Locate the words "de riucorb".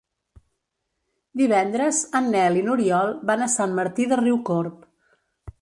4.15-4.85